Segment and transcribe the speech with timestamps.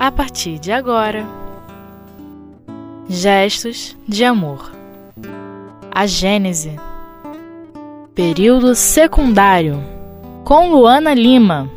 [0.00, 1.26] a partir de agora.
[3.06, 4.72] Gestos de amor.
[5.90, 6.74] A Gênese.
[8.14, 9.78] Período secundário.
[10.42, 11.70] Com Luana Lima.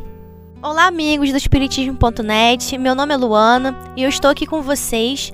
[0.62, 2.78] Olá, amigos do Espiritismo.net.
[2.78, 5.30] Meu nome é Luana e eu estou aqui com vocês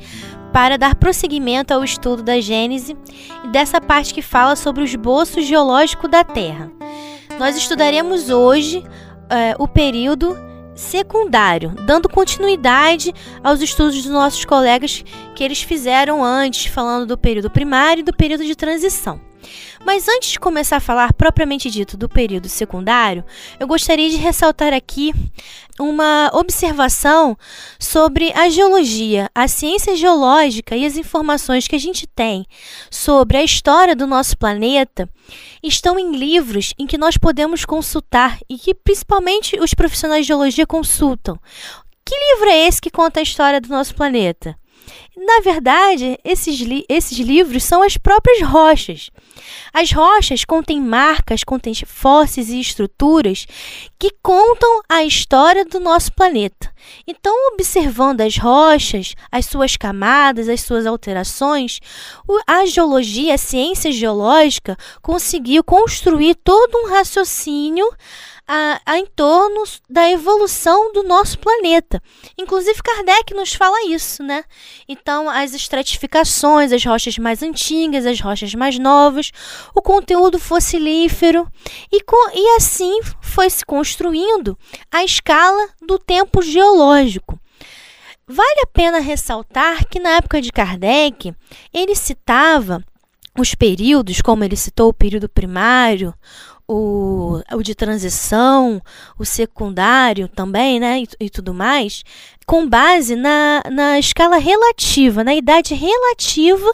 [0.52, 2.96] para dar prosseguimento ao estudo da Gênese
[3.44, 6.72] e dessa parte que fala sobre o esboço geológico da Terra.
[7.38, 8.82] Nós estudaremos hoje
[9.28, 10.36] é, o período
[10.80, 17.50] secundário, dando continuidade aos estudos dos nossos colegas que eles fizeram antes, falando do período
[17.50, 19.29] primário e do período de transição.
[19.84, 23.24] Mas antes de começar a falar propriamente dito do período secundário,
[23.58, 25.12] eu gostaria de ressaltar aqui
[25.78, 27.36] uma observação
[27.78, 32.46] sobre a geologia, a ciência geológica e as informações que a gente tem
[32.90, 35.08] sobre a história do nosso planeta
[35.62, 40.66] estão em livros em que nós podemos consultar e que principalmente os profissionais de geologia
[40.66, 41.38] consultam.
[42.04, 44.56] Que livro é esse que conta a história do nosso planeta?
[45.16, 49.10] Na verdade, esses, li esses livros são as próprias rochas.
[49.72, 53.46] As rochas contêm marcas, contêm fósseis e estruturas
[53.98, 56.72] que contam a história do nosso planeta.
[57.06, 61.80] Então, observando as rochas, as suas camadas, as suas alterações,
[62.46, 67.86] a geologia, a ciência geológica, conseguiu construir todo um raciocínio
[68.52, 72.02] a, a, em torno da evolução do nosso planeta.
[72.36, 74.42] Inclusive, Kardec nos fala isso, né?
[74.88, 79.30] Então, as estratificações, as rochas mais antigas, as rochas mais novas,
[79.72, 81.46] o conteúdo fossilífero,
[81.92, 84.58] e, com, e assim foi se construindo
[84.90, 87.38] a escala do tempo geológico.
[88.26, 91.32] Vale a pena ressaltar que na época de Kardec,
[91.72, 92.84] ele citava
[93.38, 96.12] os períodos, como ele citou o período primário,
[96.72, 98.80] o, o de transição,
[99.18, 102.04] o secundário também, né, e, e tudo mais,
[102.46, 106.72] com base na, na escala relativa, na idade relativa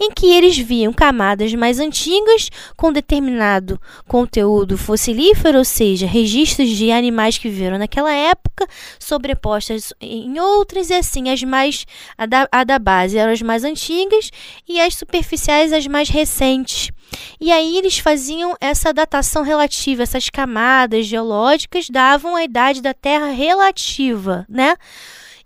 [0.00, 6.90] em que eles viam camadas mais antigas com determinado conteúdo fossilífero, ou seja, registros de
[6.90, 8.66] animais que viveram naquela época,
[8.98, 11.86] sobrepostas em outras, e assim, as mais,
[12.16, 14.30] a da, a da base eram as mais antigas
[14.68, 16.90] e as superficiais as mais recentes.
[17.40, 23.28] E aí eles faziam essa datação relativa, essas camadas geológicas davam a idade da Terra
[23.28, 24.76] relativa, né?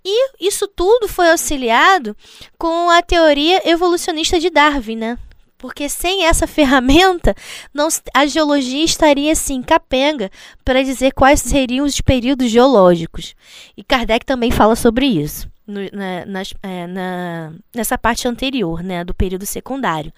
[0.04, 2.16] E isso tudo foi auxiliado
[2.58, 5.18] com a teoria evolucionista de Darwin, né?
[5.56, 7.34] Porque sem essa ferramenta,
[7.72, 10.28] não, a geologia estaria assim, capenga,
[10.64, 13.36] para dizer quais seriam os períodos geológicos.
[13.76, 15.48] E Kardec também fala sobre isso.
[15.64, 20.12] No, na, nas, é, na, nessa parte anterior, né, do período secundário.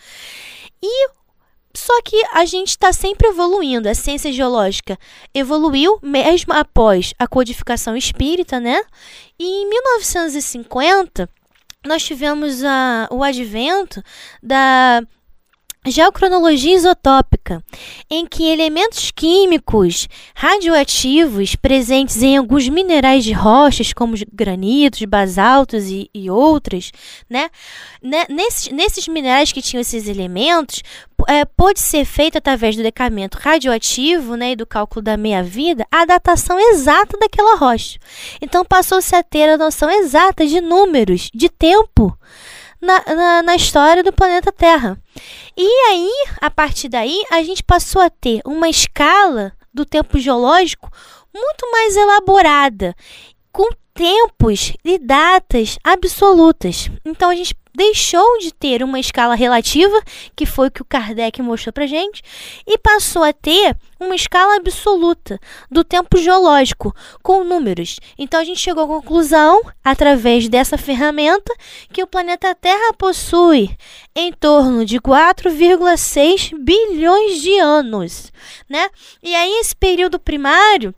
[0.83, 1.09] E
[1.77, 3.89] só que a gente está sempre evoluindo.
[3.89, 4.99] A ciência geológica
[5.35, 8.81] evoluiu mesmo após a codificação espírita, né?
[9.39, 11.29] E em 1950
[11.85, 14.03] nós tivemos a, o advento
[14.43, 15.03] da
[15.87, 17.63] geocronologia isotópica,
[18.11, 26.11] em que elementos químicos radioativos presentes em alguns minerais de rochas, como granitos, basaltos e,
[26.15, 26.91] e outras,
[27.29, 27.51] né?
[28.29, 30.83] Nesses, nesses minerais que tinham esses elementos,
[31.29, 36.05] é, pode ser feito através do decamento radioativo né, e do cálculo da meia-vida a
[36.05, 37.99] datação exata daquela rocha.
[38.41, 42.17] Então passou-se a ter a noção exata de números, de tempo
[42.85, 44.99] na, na, na história do planeta Terra.
[45.57, 50.91] E aí, a partir daí, a gente passou a ter uma escala do tempo geológico
[51.35, 52.95] muito mais elaborada,
[53.51, 56.91] com tempos e datas absolutas.
[57.05, 60.01] Então a gente deixou de ter uma escala relativa,
[60.37, 62.23] que foi o que o Kardec mostrou para gente,
[62.67, 65.39] e passou a ter uma escala absoluta
[65.71, 67.99] do tempo geológico, com números.
[68.19, 71.53] Então a gente chegou à conclusão, através dessa ferramenta,
[71.93, 73.77] que o planeta Terra possui
[74.15, 78.33] em torno de 4,6 bilhões de anos,
[78.69, 78.89] né?
[79.23, 80.95] E aí esse período primário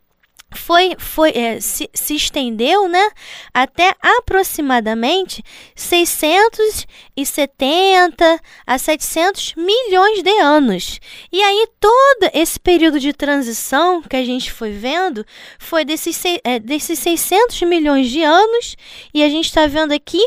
[0.54, 3.10] foi, foi é, se, se estendeu né,
[3.52, 5.42] até aproximadamente
[5.74, 11.00] 670 a 700 milhões de anos.
[11.32, 15.26] E aí, todo esse período de transição que a gente foi vendo
[15.58, 18.76] foi desses, é, desses 600 milhões de anos,
[19.12, 20.24] e a gente está vendo aqui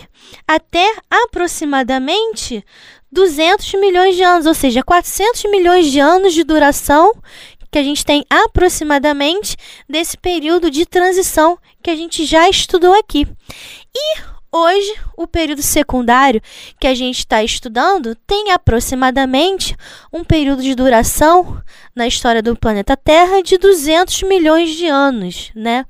[0.48, 2.63] até aproximadamente
[3.12, 7.12] 200 milhões de anos, ou seja, 400 milhões de anos de duração
[7.71, 9.56] que a gente tem aproximadamente
[9.88, 13.27] desse período de transição que a gente já estudou aqui.
[13.95, 14.18] E
[14.51, 16.42] hoje, o período secundário
[16.80, 19.75] que a gente está estudando tem aproximadamente
[20.12, 21.62] um período de duração
[21.95, 25.86] na história do planeta Terra de 200 milhões de anos, né?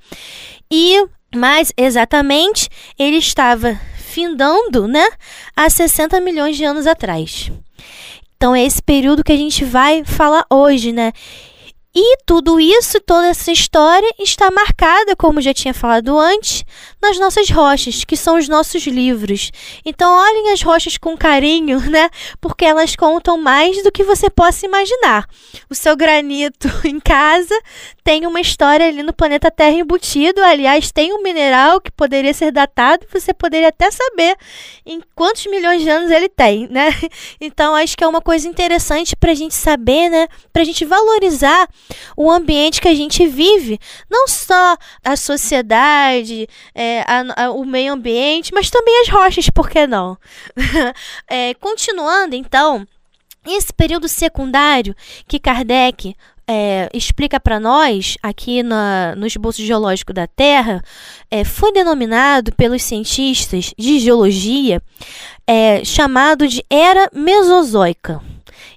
[0.72, 1.06] E
[1.36, 2.68] Mas exatamente
[2.98, 5.08] ele estava findando, né,
[5.56, 7.52] há 60 milhões de anos atrás.
[8.36, 11.12] Então é esse período que a gente vai falar hoje, né?
[11.94, 16.64] E tudo isso, toda essa história está marcada, como já tinha falado antes,
[17.02, 19.52] nas nossas rochas, que são os nossos livros.
[19.84, 22.12] Então, olhem as rochas com carinho, né?
[22.40, 25.28] Porque elas contam mais do que você possa imaginar.
[25.68, 27.60] O seu granito em casa
[28.04, 30.44] tem uma história ali no planeta Terra embutido.
[30.44, 34.36] Aliás, tem um mineral que poderia ser datado, você poderia até saber
[34.86, 36.90] em quantos milhões de anos ele tem, né?
[37.42, 40.28] Então, acho que é uma coisa interessante para a gente saber, né?
[40.52, 41.68] Para a gente valorizar
[42.16, 43.80] o ambiente que a gente vive,
[44.10, 49.70] não só a sociedade, é, a, a, o meio ambiente, mas também as rochas, por
[49.70, 50.18] que não?
[51.28, 52.86] é, continuando, então,
[53.48, 54.96] esse período secundário
[55.28, 56.16] que Kardec
[56.52, 60.84] é, explica para nós, aqui na, no esboço geológico da Terra,
[61.30, 64.82] é, foi denominado pelos cientistas de geologia
[65.46, 68.20] é, chamado de Era Mesozoica.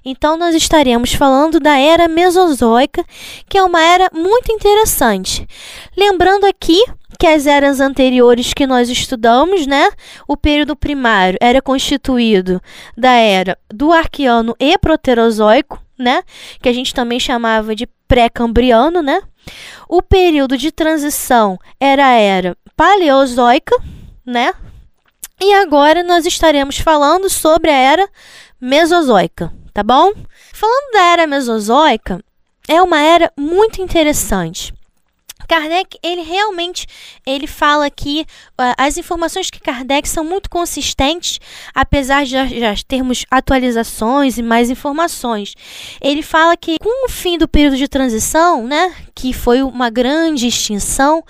[0.03, 3.05] Então, nós estaremos falando da Era Mesozoica,
[3.47, 5.47] que é uma era muito interessante.
[5.95, 6.83] Lembrando aqui
[7.19, 9.89] que as eras anteriores que nós estudamos, né?
[10.27, 12.61] O período primário era constituído
[12.97, 16.21] da era do Arqueano e Proterozoico, né?
[16.61, 19.21] Que a gente também chamava de pré-cambriano, né?
[19.87, 23.75] O período de transição era a era Paleozoica,
[24.25, 24.53] né?
[25.41, 28.09] E agora nós estaremos falando sobre a era
[28.59, 30.13] Mesozoica tá bom?
[30.53, 32.23] Falando da era Mesozoica,
[32.67, 34.73] é uma era muito interessante.
[35.47, 36.87] Kardec, ele realmente,
[37.25, 41.39] ele fala que uh, as informações que Kardec são muito consistentes,
[41.73, 45.55] apesar de já, termos atualizações e mais informações.
[46.01, 50.47] Ele fala que com o fim do período de transição, né, que foi uma grande
[50.47, 51.23] extinção,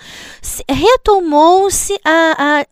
[0.68, 1.98] retomou-se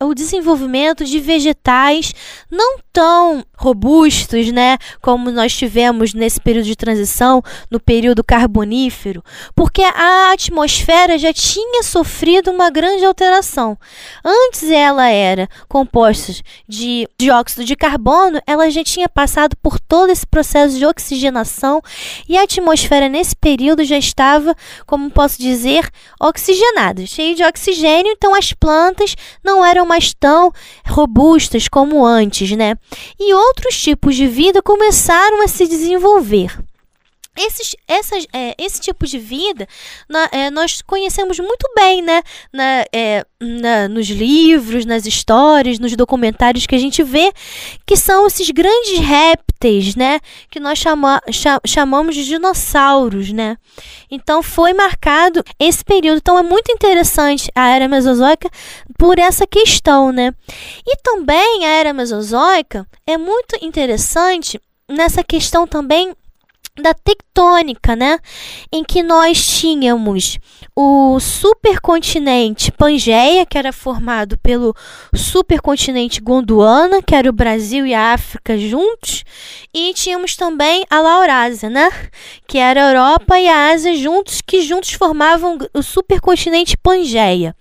[0.01, 2.13] o desenvolvimento de vegetais
[2.49, 9.23] não tão robustos, né, como nós tivemos nesse período de transição, no período carbonífero,
[9.55, 13.77] porque a atmosfera já tinha sofrido uma grande alteração.
[14.25, 16.33] Antes ela era composta
[16.67, 21.81] de dióxido de carbono, ela já tinha passado por todo esse processo de oxigenação
[22.27, 24.55] e a atmosfera nesse período já estava,
[24.85, 25.89] como posso dizer,
[26.19, 30.51] oxigenada, cheia de oxigênio, então as plantas não eram mais tão
[30.87, 32.75] robustas como antes, né?
[33.19, 36.57] E outros tipos de vida começaram a se desenvolver.
[37.35, 39.67] Esses, essas, é, esse tipo de vida
[40.07, 42.21] na, é, nós conhecemos muito bem, né?
[42.51, 47.33] Na, é, na, nos livros, nas histórias, nos documentários que a gente vê,
[47.85, 50.19] que são esses grandes répteis, né?
[50.49, 53.57] Que nós chama, cha, chamamos de dinossauros, né?
[54.11, 56.17] Então foi marcado esse período.
[56.17, 58.49] Então é muito interessante a era mesozoica
[58.97, 60.33] por essa questão, né?
[60.85, 66.13] E também a era mesozoica é muito interessante nessa questão também
[66.75, 68.17] da tectônica, né?
[68.71, 70.39] Em que nós tínhamos
[70.75, 74.75] o supercontinente Pangeia, que era formado pelo
[75.15, 79.23] supercontinente Gondwana, que era o Brasil e a África juntos,
[79.71, 81.91] e tínhamos também a Laurásia, né?
[82.47, 87.55] Que era a Europa e a Ásia juntos, que juntos formavam o supercontinente Pangeia.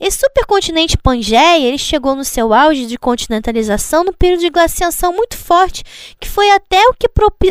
[0.00, 5.36] Esse supercontinente Pangeia ele chegou no seu auge de continentalização no período de glaciação muito
[5.36, 5.82] forte,
[6.20, 7.08] que foi até o que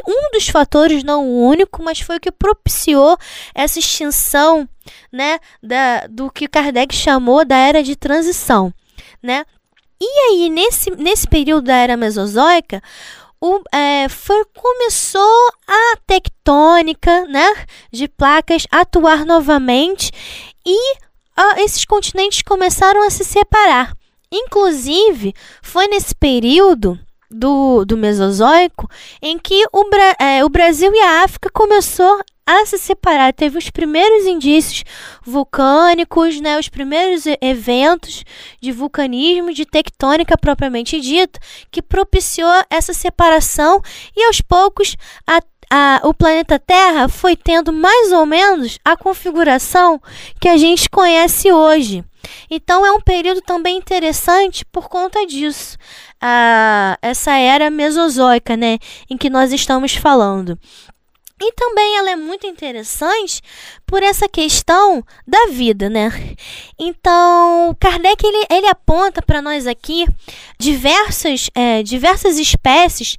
[0.07, 3.17] um dos fatores, não o único, mas foi o que propiciou
[3.53, 4.67] essa extinção,
[5.11, 8.73] né, da, do que Kardec chamou da era de transição,
[9.21, 9.45] né?
[9.99, 12.81] E aí nesse nesse período da era mesozoica
[13.41, 17.47] o, é, foi, começou a tectônica né,
[17.91, 20.11] de placas atuar novamente
[20.65, 21.06] e
[21.57, 23.93] esses continentes começaram a se separar.
[24.31, 28.89] Inclusive, foi nesse período do, do Mesozoico
[29.21, 29.83] em que o,
[30.19, 33.33] é, o Brasil e a África começou a se separar.
[33.33, 34.83] Teve os primeiros indícios
[35.23, 38.23] vulcânicos, né, os primeiros eventos
[38.61, 41.39] de vulcanismo, de tectônica propriamente dita,
[41.69, 43.81] que propiciou essa separação
[44.15, 44.95] e aos poucos
[45.27, 50.01] a a, o planeta Terra foi tendo mais ou menos a configuração
[50.39, 52.03] que a gente conhece hoje.
[52.49, 55.77] Então é um período também interessante por conta disso.
[56.21, 58.77] A, essa era mesozoica, né,
[59.09, 60.57] em que nós estamos falando.
[61.39, 63.41] E também ela é muito interessante
[63.85, 66.09] por essa questão da vida, né?
[66.79, 70.07] Então, Kardec ele, ele aponta para nós aqui
[70.57, 73.17] diversas, é, diversas espécies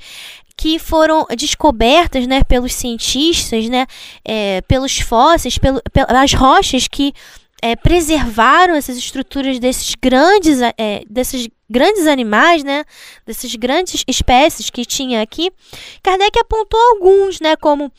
[0.58, 3.86] que foram descobertas né, pelos cientistas, né,
[4.24, 7.14] é, pelos fósseis, pelo, pelas rochas que
[7.62, 12.84] é, preservaram essas estruturas desses grandes, é, desses grandes animais, né,
[13.24, 15.52] dessas grandes espécies que tinha aqui,
[16.02, 17.92] Kardec apontou alguns, né, como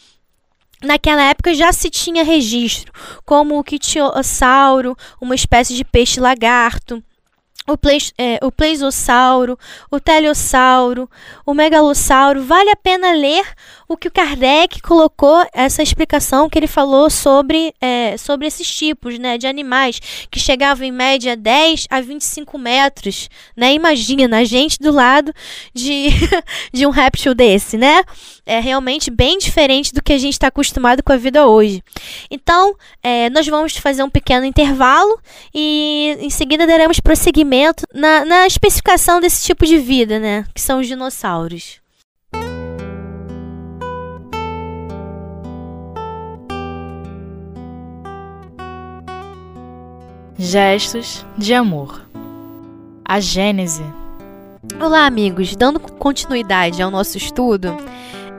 [0.81, 2.93] Naquela época já se tinha registro,
[3.25, 7.03] como o quitiossauro, uma espécie de peixe lagarto,
[7.71, 9.57] o, pleis, é, o pleisossauro,
[9.91, 11.09] o teleossauro,
[11.45, 12.43] o megalossauro.
[12.43, 13.45] Vale a pena ler
[13.89, 19.17] o que o Kardec colocou, essa explicação que ele falou sobre, é, sobre esses tipos
[19.17, 23.27] né, de animais, que chegavam em média 10 a 25 metros.
[23.57, 23.73] Né?
[23.73, 25.33] Imagina, a gente do lado
[25.73, 26.09] de,
[26.71, 28.03] de um réptil desse, né?
[28.45, 31.83] É realmente bem diferente do que a gente está acostumado com a vida hoje.
[32.29, 35.19] Então, é, nós vamos fazer um pequeno intervalo
[35.53, 40.45] e em seguida daremos prosseguimento na, na especificação desse tipo de vida, né?
[40.53, 41.79] Que são os dinossauros.
[50.41, 52.01] Gestos de amor.
[53.03, 53.83] A Gênese.
[54.79, 55.53] Olá, amigos.
[55.53, 57.75] Dando continuidade ao nosso estudo,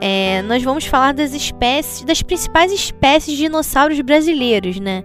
[0.01, 5.03] é, nós vamos falar das espécies, das principais espécies de dinossauros brasileiros, né?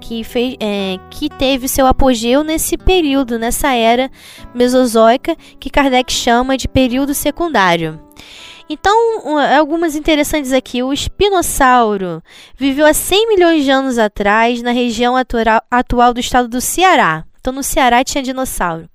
[0.00, 4.10] que, fez, é, que teve seu apogeu nesse período, nessa era
[4.54, 8.00] mesozoica, que Kardec chama de período secundário.
[8.72, 10.80] Então, algumas interessantes aqui.
[10.80, 12.22] O espinossauro
[12.56, 15.16] viveu há 100 milhões de anos atrás na região
[15.68, 17.24] atual do estado do Ceará.
[17.40, 18.88] Então, no Ceará tinha dinossauro.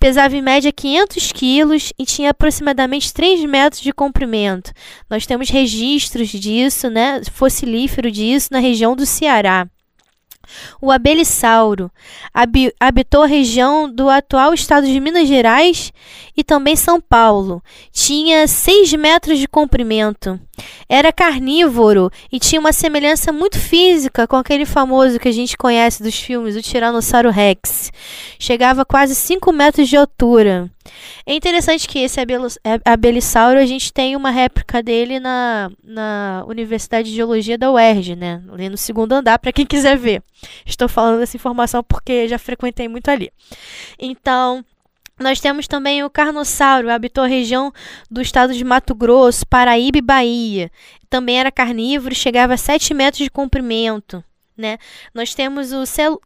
[0.00, 4.72] Pesava em média 500 quilos e tinha aproximadamente 3 metros de comprimento.
[5.10, 9.66] Nós temos registros disso, né, fossilífero disso, na região do Ceará.
[10.80, 11.90] O abelisauro
[12.80, 15.92] habitou a região do atual estado de Minas Gerais
[16.36, 17.62] e também São Paulo.
[17.92, 20.38] Tinha 6 metros de comprimento.
[20.88, 26.02] Era carnívoro e tinha uma semelhança muito física com aquele famoso que a gente conhece
[26.02, 27.90] dos filmes, o Tiranossauro Rex.
[28.38, 30.70] Chegava a quase 5 metros de altura.
[31.24, 32.20] É interessante que esse
[32.84, 38.42] abelisauro a gente tem uma réplica dele na, na Universidade de Geologia da UERJ, né?
[38.52, 40.22] Ali no segundo andar, para quem quiser ver.
[40.64, 43.30] Estou falando essa informação porque já frequentei muito ali.
[43.98, 44.64] Então,
[45.18, 47.72] nós temos também o carnossauro, habitou a região
[48.10, 50.70] do estado de Mato Grosso, Paraíba e Bahia.
[51.08, 54.22] Também era carnívoro chegava a 7 metros de comprimento
[54.56, 54.78] né?
[55.14, 56.20] Nós temos o cel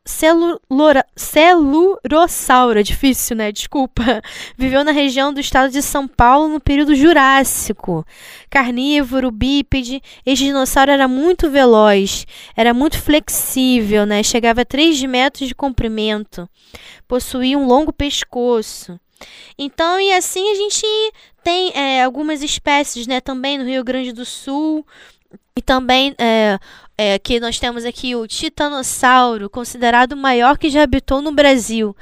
[1.17, 3.51] celurossauro, é difícil, né?
[3.51, 4.03] Desculpa.
[4.57, 8.07] Viveu na região do estado de São Paulo no período Jurássico.
[8.49, 14.23] Carnívoro, bípede, esse dinossauro era muito veloz, era muito flexível, né?
[14.23, 16.49] Chegava a 3 metros de comprimento.
[17.09, 18.99] Possuía um longo pescoço.
[19.59, 20.87] Então, e assim a gente
[21.43, 24.87] tem é, algumas espécies, né, também no Rio Grande do Sul,
[25.57, 26.59] e também é,
[27.03, 31.97] é, que nós temos aqui o titanossauro, considerado o maior que já habitou no Brasil.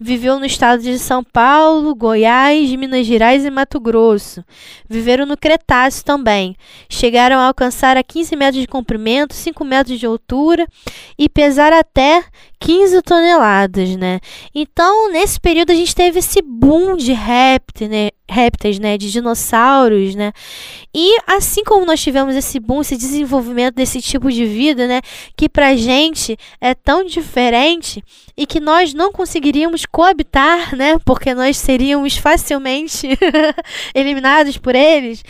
[0.00, 4.42] Viveu no estado de São Paulo, Goiás, Minas Gerais e Mato Grosso.
[4.88, 6.56] Viveram no Cretáceo também.
[6.88, 10.66] Chegaram a alcançar a 15 metros de comprimento, 5 metros de altura
[11.18, 12.24] e pesar até
[12.60, 14.20] 15 toneladas, né?
[14.54, 18.10] Então, nesse período a gente teve esse boom de répteis, né?
[18.30, 20.32] répteis, né, de dinossauros, né?
[20.94, 25.00] E assim como nós tivemos esse boom, esse desenvolvimento desse tipo de vida, né,
[25.36, 28.04] que pra gente é tão diferente
[28.36, 33.08] e que nós não conseguiríamos coabitar, né, porque nós seríamos facilmente
[33.94, 35.22] eliminados por eles.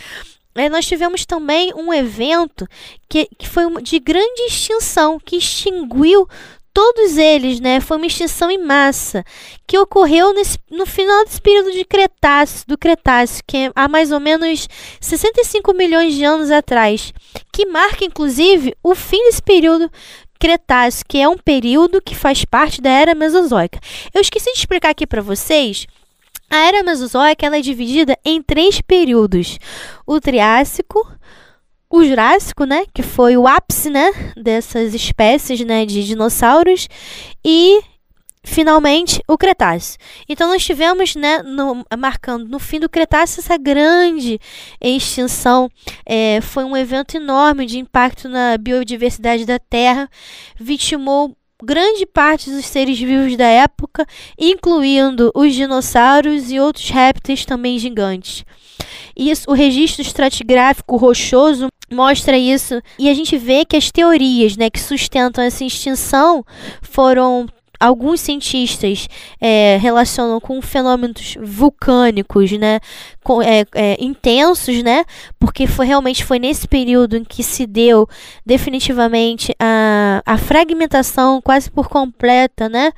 [0.55, 2.67] É, nós tivemos também um evento
[3.07, 6.27] que, que foi de grande extinção, que extinguiu
[6.73, 7.79] todos eles, né?
[7.79, 9.23] Foi uma extinção em massa
[9.67, 14.11] que ocorreu nesse, no final desse período de Cretáceo, do Cretáceo, que é há mais
[14.11, 14.67] ou menos
[14.99, 17.13] 65 milhões de anos atrás,
[17.51, 19.89] que marca inclusive o fim desse período
[20.39, 23.79] Cretáceo, que é um período que faz parte da Era Mesozoica.
[24.13, 25.85] Eu esqueci de explicar aqui para vocês
[26.49, 29.59] a era Mesozoica ela é dividida em três períodos:
[30.05, 31.07] o Triássico,
[31.89, 36.87] o Jurássico, né, que foi o ápice, né, dessas espécies, né, de dinossauros
[37.43, 37.81] e
[38.43, 39.99] finalmente o Cretáceo.
[40.27, 44.39] Então nós tivemos, né, no, marcando no fim do Cretáceo essa grande
[44.79, 45.69] extinção.
[46.05, 50.09] É, foi um evento enorme de impacto na biodiversidade da Terra,
[50.59, 54.05] vitimou grande parte dos seres vivos da época,
[54.37, 58.45] incluindo os dinossauros e outros répteis também gigantes.
[59.15, 62.81] Isso, o registro estratigráfico rochoso mostra isso.
[62.97, 66.45] E a gente vê que as teorias, né, que sustentam essa extinção
[66.81, 67.47] foram
[67.79, 69.07] alguns cientistas
[69.39, 72.79] é, relacionam com fenômenos vulcânicos, né,
[73.23, 75.05] com, é, é, intensos, né,
[75.39, 78.07] porque foi realmente foi nesse período em que se deu
[78.45, 82.91] definitivamente a a, fragmentação quase por completa, né,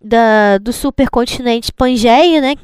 [0.00, 2.54] da, do supercontinente Pangeia, né,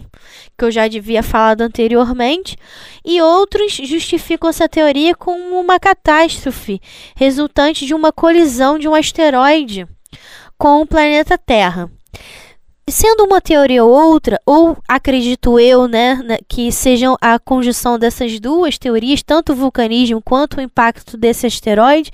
[0.56, 2.56] que eu já devia falado anteriormente,
[3.04, 6.80] e outros justificam essa teoria como uma catástrofe
[7.16, 9.86] resultante de uma colisão de um asteroide
[10.64, 11.90] com o planeta Terra.
[12.88, 18.40] Sendo uma teoria ou outra, ou acredito eu, né, né, que sejam a conjunção dessas
[18.40, 22.10] duas teorias, tanto o vulcanismo quanto o impacto desse asteroide,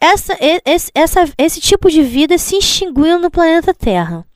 [0.00, 4.26] essa, esse, essa, esse tipo de vida se extinguiu no planeta Terra.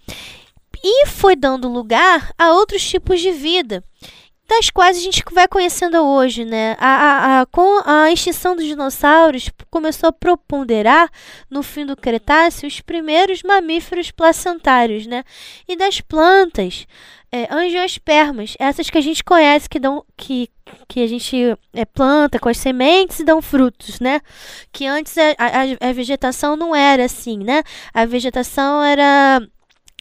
[0.81, 3.83] E foi dando lugar a outros tipos de vida,
[4.49, 6.75] das quais a gente vai conhecendo hoje, né?
[6.81, 11.11] A, a, a, com a extinção dos dinossauros, começou a preponderar,
[11.51, 15.23] no fim do Cretáceo, os primeiros mamíferos placentários, né?
[15.69, 16.87] E das plantas,
[17.31, 20.49] é, angiospermas, essas que a gente conhece, que dão, que,
[20.89, 21.37] que a gente
[21.75, 24.23] é, planta com as sementes e dão frutos, né?
[24.73, 27.63] Que antes a, a, a vegetação não era assim, né?
[27.93, 29.47] A vegetação era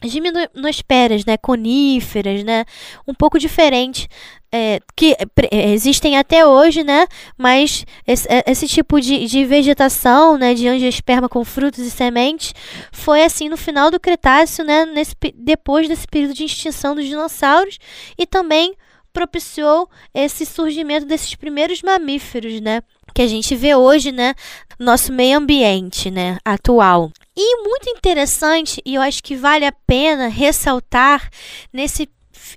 [0.04, 2.64] gimnosperas, né, coníferas, né,
[3.06, 4.08] um pouco diferente,
[4.52, 5.16] é, que
[5.50, 10.68] é, existem até hoje, né, mas esse, é, esse tipo de, de, vegetação, né, de
[10.68, 12.54] angiosperma com frutos e sementes,
[12.92, 17.78] foi assim no final do Cretáceo, né, nesse, depois desse período de extinção dos dinossauros
[18.16, 18.74] e também
[19.12, 24.34] propiciou esse surgimento desses primeiros mamíferos, né, que a gente vê hoje, né,
[24.78, 27.10] no nosso meio ambiente, né, atual.
[27.40, 31.30] E muito interessante, e eu acho que vale a pena ressaltar
[31.72, 32.08] nesse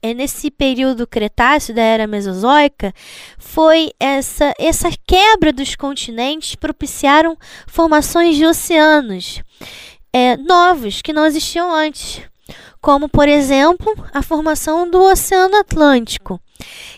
[0.01, 2.93] é, nesse período Cretáceo da Era Mesozoica
[3.37, 9.43] foi essa, essa quebra dos continentes propiciaram formações de oceanos
[10.13, 12.21] é, novos que não existiam antes,
[12.81, 16.39] como por exemplo a formação do Oceano Atlântico.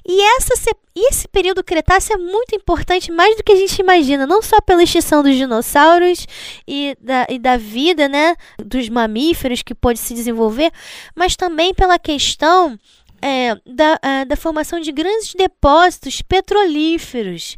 [0.05, 0.53] E essa,
[0.95, 4.83] esse período Cretáceo é muito importante, mais do que a gente imagina, não só pela
[4.83, 6.27] extinção dos dinossauros
[6.67, 10.71] e da, e da vida, né, dos mamíferos que pode se desenvolver,
[11.15, 12.77] mas também pela questão
[13.21, 17.57] é, da, a, da formação de grandes depósitos petrolíferos.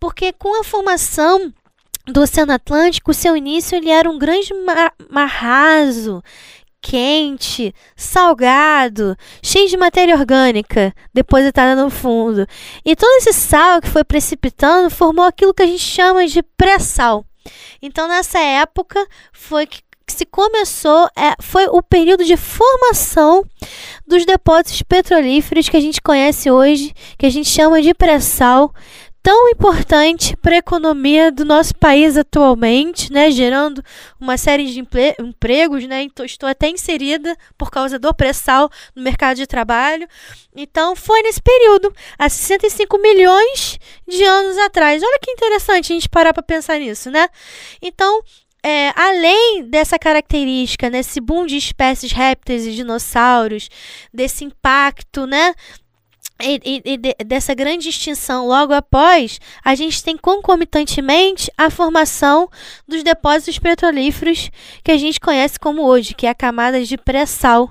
[0.00, 1.52] Porque com a formação
[2.06, 6.22] do Oceano Atlântico, seu início ele era um grande mar, mar raso
[6.88, 12.46] quente, salgado, cheio de matéria orgânica depositada no fundo.
[12.84, 17.26] E todo esse sal que foi precipitando formou aquilo que a gente chama de pré-sal.
[17.82, 23.44] Então, nessa época, foi que se começou, é, foi o período de formação
[24.06, 28.72] dos depósitos petrolíferos que a gente conhece hoje, que a gente chama de pré-sal,
[29.26, 33.82] tão importante para a economia do nosso país atualmente, né, gerando
[34.20, 39.38] uma série de empregos, né, então estou até inserida por causa do pré-sal no mercado
[39.38, 40.06] de trabalho.
[40.54, 45.02] Então foi nesse período, há 65 milhões de anos atrás.
[45.02, 47.28] Olha que interessante a gente parar para pensar nisso, né?
[47.82, 48.22] Então,
[48.62, 53.68] é, além dessa característica, nesse né, boom de espécies répteis e dinossauros,
[54.14, 55.52] desse impacto, né,
[56.42, 62.48] e, e, e de, dessa grande extinção logo após, a gente tem concomitantemente a formação
[62.86, 64.50] dos depósitos petrolíferos
[64.84, 67.70] que a gente conhece como hoje, que é a camada de pré-sal.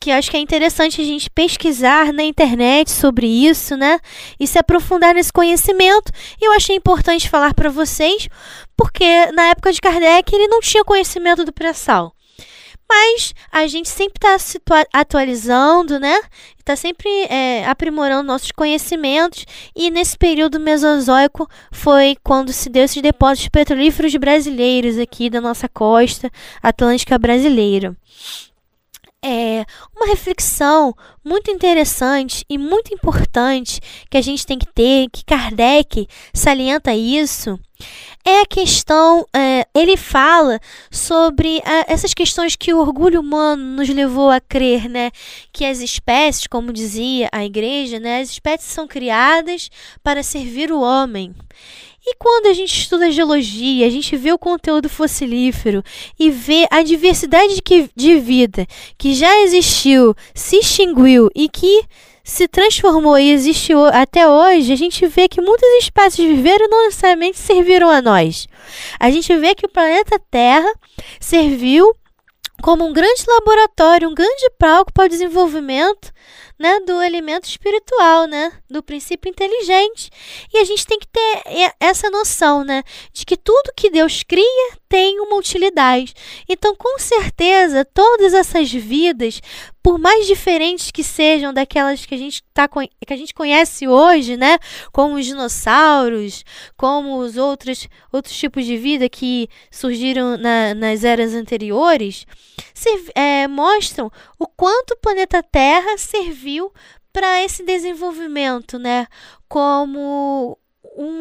[0.00, 4.00] Que acho que é interessante a gente pesquisar na internet sobre isso, né?
[4.40, 6.10] E se aprofundar nesse conhecimento.
[6.40, 8.28] E eu achei importante falar para vocês,
[8.76, 12.12] porque na época de Kardec ele não tinha conhecimento do pré-sal.
[12.94, 16.20] Mas a gente sempre está atualizando, né?
[16.58, 19.46] Está sempre é, aprimorando nossos conhecimentos.
[19.74, 25.68] E nesse período mesozoico foi quando se deu esses depósitos petrolíferos brasileiros aqui da nossa
[25.70, 26.30] costa
[26.62, 27.96] atlântica brasileira
[29.24, 29.64] é
[29.96, 33.80] uma reflexão muito interessante e muito importante
[34.10, 37.58] que a gente tem que ter, que Kardec salienta isso,
[38.24, 43.88] é a questão, é, ele fala sobre é, essas questões que o orgulho humano nos
[43.88, 45.10] levou a crer, né?
[45.52, 48.20] Que as espécies, como dizia a igreja, né?
[48.20, 49.70] As espécies são criadas
[50.02, 51.34] para servir o homem.
[52.04, 55.84] E quando a gente estuda geologia, a gente vê o conteúdo fossilífero
[56.18, 58.66] e vê a diversidade de, de vida
[58.98, 61.84] que já existiu, se extinguiu e que
[62.24, 67.38] se transformou e existiu até hoje, a gente vê que muitas espécies viveram não necessariamente
[67.38, 68.48] serviram a nós.
[68.98, 70.72] A gente vê que o planeta Terra
[71.20, 71.94] serviu
[72.62, 76.12] como um grande laboratório, um grande palco para o desenvolvimento
[76.62, 80.08] né, do elemento espiritual, né, do princípio inteligente.
[80.54, 84.78] E a gente tem que ter essa noção, né, de que tudo que Deus cria
[84.92, 86.12] tem uma utilidade.
[86.46, 89.40] Então, com certeza, todas essas vidas,
[89.82, 94.36] por mais diferentes que sejam daquelas que a gente, tá, que a gente conhece hoje,
[94.36, 94.58] né?
[94.92, 96.44] Como os dinossauros,
[96.76, 102.26] como os outros, outros tipos de vida que surgiram na, nas eras anteriores,
[102.74, 106.70] se, é, mostram o quanto o planeta Terra serviu
[107.14, 109.06] para esse desenvolvimento, né?
[109.48, 110.58] Como
[110.96, 111.20] um,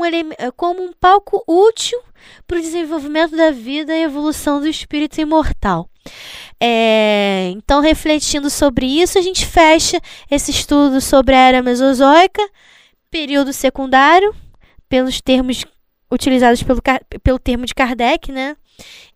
[0.56, 2.00] como um palco útil
[2.48, 5.90] para o desenvolvimento da vida e evolução do espírito imortal.
[6.60, 12.42] É, então, refletindo sobre isso, a gente fecha esse estudo sobre a era mesozoica,
[13.10, 14.36] período secundário,
[14.88, 15.66] pelos termos
[16.12, 16.82] utilizados pelo,
[17.24, 18.56] pelo termo de Kardec, né?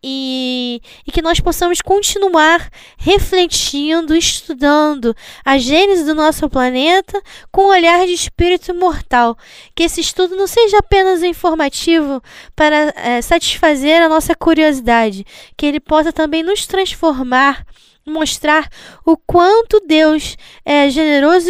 [0.04, 7.20] E, e, que nós possamos continuar refletindo, estudando a gênese do nosso planeta
[7.52, 9.36] com o olhar de espírito imortal.
[9.74, 12.22] Que esse estudo não seja apenas informativo
[12.56, 15.26] para é, satisfazer a nossa curiosidade,
[15.58, 17.66] que ele possa também nos transformar
[18.06, 18.70] mostrar
[19.06, 21.50] o quanto Deus é generoso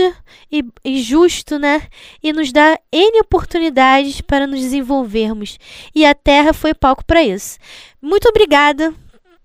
[0.52, 1.88] e, e, justo, né?
[2.24, 5.58] E nos dá N oportunidades para nos desenvolvermos.
[5.94, 7.58] E a Terra foi palco para isso.
[8.02, 8.94] Muito obrigada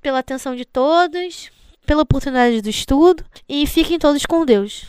[0.00, 1.50] pela atenção de todos,
[1.84, 4.86] pela oportunidade do estudo e fiquem todos com Deus.